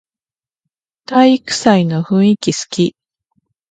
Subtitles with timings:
[1.05, 2.95] 体育祭の雰囲気すき